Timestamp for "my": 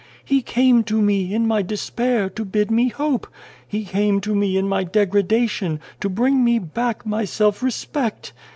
1.47-1.61, 4.67-4.83, 7.05-7.23